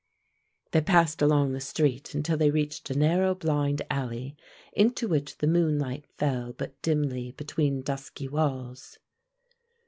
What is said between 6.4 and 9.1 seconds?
but dimly between dusky walls.